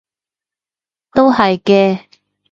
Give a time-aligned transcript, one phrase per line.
[1.11, 2.07] 都係嘅